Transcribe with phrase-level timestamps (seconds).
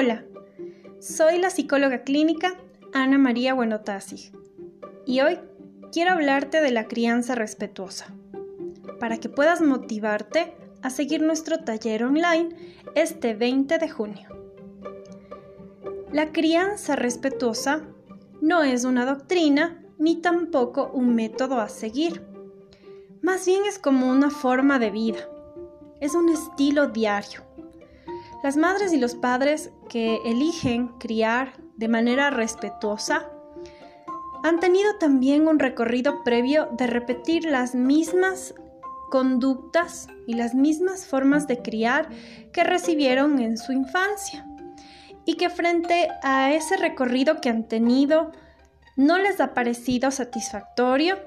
[0.00, 0.22] Hola,
[1.00, 2.52] soy la psicóloga clínica
[2.92, 4.30] Ana María Buenotasi
[5.04, 5.40] y hoy
[5.90, 8.14] quiero hablarte de la crianza respetuosa
[9.00, 12.50] para que puedas motivarte a seguir nuestro taller online
[12.94, 14.28] este 20 de junio.
[16.12, 17.82] La crianza respetuosa
[18.40, 22.24] no es una doctrina ni tampoco un método a seguir.
[23.20, 25.28] Más bien es como una forma de vida.
[26.00, 27.47] Es un estilo diario
[28.42, 33.28] las madres y los padres que eligen criar de manera respetuosa
[34.44, 38.54] han tenido también un recorrido previo de repetir las mismas
[39.10, 42.08] conductas y las mismas formas de criar
[42.52, 44.46] que recibieron en su infancia
[45.24, 48.30] y que frente a ese recorrido que han tenido
[48.96, 51.18] no les ha parecido satisfactorio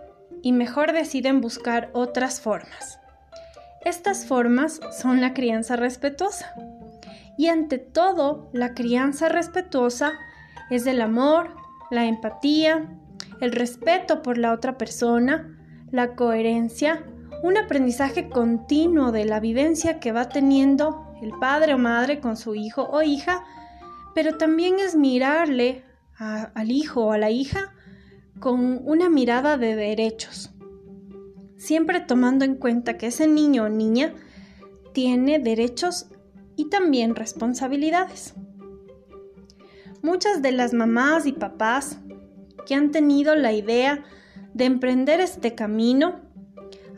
[0.41, 2.99] y mejor deciden buscar otras formas.
[3.83, 6.53] Estas formas son la crianza respetuosa
[7.37, 10.13] y ante todo la crianza respetuosa
[10.69, 11.55] es el amor,
[11.89, 12.97] la empatía,
[13.41, 15.57] el respeto por la otra persona,
[15.91, 17.03] la coherencia,
[17.43, 22.55] un aprendizaje continuo de la vivencia que va teniendo el padre o madre con su
[22.55, 23.43] hijo o hija,
[24.13, 25.83] pero también es mirarle
[26.17, 27.73] al hijo o a la hija
[28.39, 30.51] con una mirada de derechos,
[31.57, 34.13] siempre tomando en cuenta que ese niño o niña
[34.93, 36.10] tiene derechos
[36.61, 38.35] y también responsabilidades.
[40.03, 41.97] Muchas de las mamás y papás
[42.67, 44.03] que han tenido la idea
[44.53, 46.21] de emprender este camino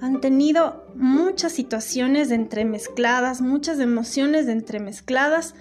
[0.01, 5.55] han tenido muchas situaciones entremezcladas, muchas emociones entremezcladas,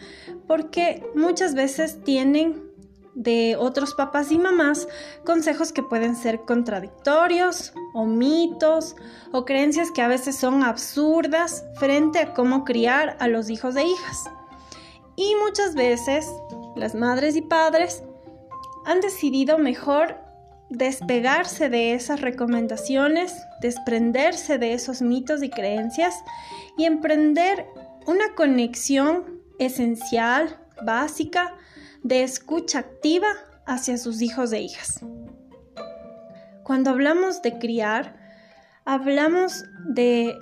[0.48, 2.71] porque muchas veces tienen
[3.14, 4.88] de otros papás y mamás
[5.24, 8.96] consejos que pueden ser contradictorios o mitos
[9.32, 13.84] o creencias que a veces son absurdas frente a cómo criar a los hijos e
[13.84, 14.24] hijas.
[15.17, 16.27] Y muchas veces
[16.74, 18.02] las madres y padres
[18.86, 20.18] han decidido mejor
[20.70, 26.24] despegarse de esas recomendaciones, desprenderse de esos mitos y creencias
[26.79, 27.67] y emprender
[28.06, 31.55] una conexión esencial, básica,
[32.02, 33.29] de escucha activa
[33.67, 35.05] hacia sus hijos e hijas.
[36.64, 38.17] Cuando hablamos de criar,
[38.85, 40.36] hablamos de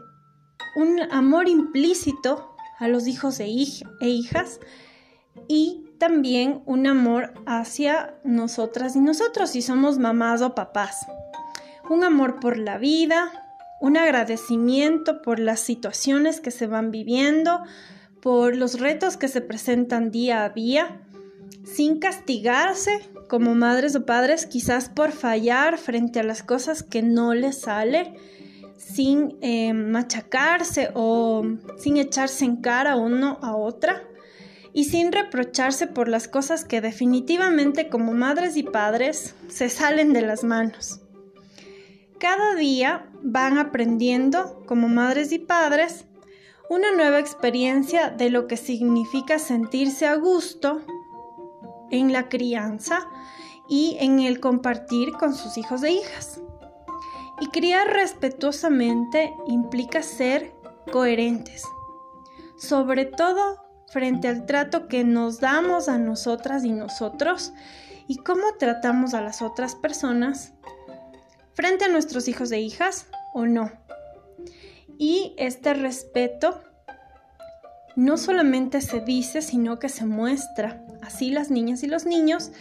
[0.76, 4.60] un amor implícito a los hijos e, e hijas
[5.48, 11.06] y también un amor hacia nosotras y nosotros si somos mamás o papás.
[11.88, 13.30] Un amor por la vida,
[13.80, 17.62] un agradecimiento por las situaciones que se van viviendo,
[18.22, 21.00] por los retos que se presentan día a día
[21.64, 27.34] sin castigarse como madres o padres, quizás por fallar frente a las cosas que no
[27.34, 28.14] les sale,
[28.76, 31.44] sin eh, machacarse o
[31.78, 34.02] sin echarse en cara uno a otra
[34.72, 40.22] y sin reprocharse por las cosas que definitivamente como madres y padres se salen de
[40.22, 41.00] las manos.
[42.18, 46.04] Cada día van aprendiendo como madres y padres
[46.68, 50.82] una nueva experiencia de lo que significa sentirse a gusto
[51.90, 53.06] en la crianza
[53.68, 56.40] y en el compartir con sus hijos e hijas.
[57.40, 60.52] Y criar respetuosamente implica ser
[60.92, 61.64] coherentes,
[62.58, 67.52] sobre todo frente al trato que nos damos a nosotras y nosotros
[68.06, 70.52] y cómo tratamos a las otras personas
[71.54, 73.70] frente a nuestros hijos e hijas o no.
[74.98, 76.60] Y este respeto
[77.96, 80.84] no solamente se dice, sino que se muestra.
[81.12, 82.52] Así las niñas y los niños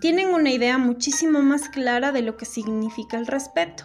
[0.00, 3.84] tienen una idea muchísimo más clara de lo que significa el respeto.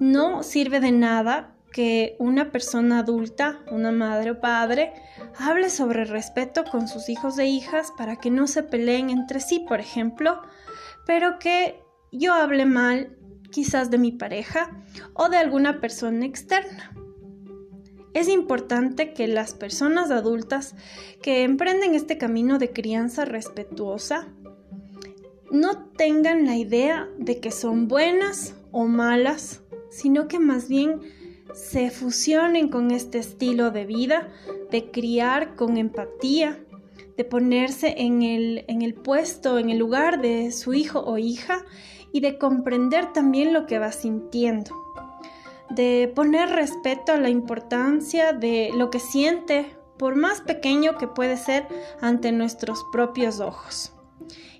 [0.00, 4.92] No sirve de nada que una persona adulta, una madre o padre,
[5.38, 9.60] hable sobre respeto con sus hijos e hijas para que no se peleen entre sí,
[9.60, 10.42] por ejemplo,
[11.06, 13.16] pero que yo hable mal
[13.52, 14.82] quizás de mi pareja
[15.14, 16.92] o de alguna persona externa.
[18.14, 20.74] Es importante que las personas adultas
[21.22, 24.28] que emprenden este camino de crianza respetuosa
[25.50, 31.00] no tengan la idea de que son buenas o malas, sino que más bien
[31.54, 34.28] se fusionen con este estilo de vida,
[34.70, 36.58] de criar con empatía,
[37.16, 41.64] de ponerse en el, en el puesto, en el lugar de su hijo o hija
[42.12, 44.87] y de comprender también lo que va sintiendo
[45.70, 51.36] de poner respeto a la importancia de lo que siente, por más pequeño que puede
[51.36, 51.66] ser
[52.00, 53.92] ante nuestros propios ojos.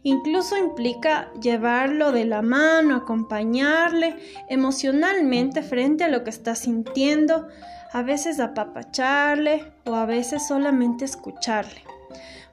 [0.03, 4.17] Incluso implica llevarlo de la mano, acompañarle
[4.49, 7.49] emocionalmente frente a lo que está sintiendo,
[7.93, 11.83] a veces apapacharle o a veces solamente escucharle.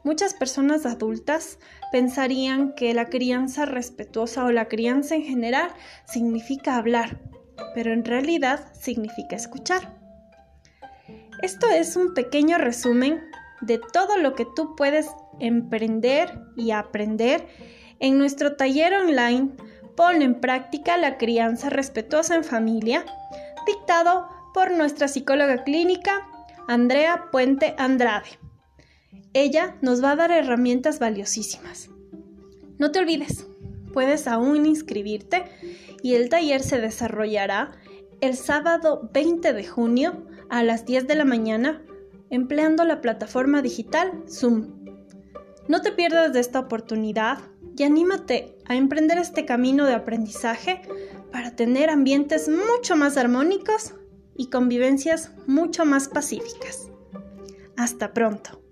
[0.03, 1.59] Muchas personas adultas
[1.91, 5.69] pensarían que la crianza respetuosa o la crianza en general
[6.05, 7.19] significa hablar,
[7.73, 9.97] pero en realidad significa escuchar.
[11.41, 13.21] Esto es un pequeño resumen
[13.61, 15.07] de todo lo que tú puedes
[15.39, 17.47] emprender y aprender
[17.99, 19.51] en nuestro taller online
[19.95, 23.05] Pon en práctica la crianza respetuosa en familia,
[23.65, 26.27] dictado por nuestra psicóloga clínica
[26.67, 28.27] Andrea Puente Andrade.
[29.33, 31.89] Ella nos va a dar herramientas valiosísimas.
[32.77, 33.47] No te olvides,
[33.93, 35.45] puedes aún inscribirte
[36.05, 37.71] y el taller se desarrollará
[38.21, 41.81] el sábado 20 de junio a las 10 de la mañana
[42.29, 44.85] empleando la plataforma digital Zoom.
[45.67, 47.39] No te pierdas de esta oportunidad
[47.75, 50.83] y anímate a emprender este camino de aprendizaje
[51.31, 53.95] para tener ambientes mucho más armónicos
[54.37, 56.91] y convivencias mucho más pacíficas.
[57.77, 58.64] Hasta pronto.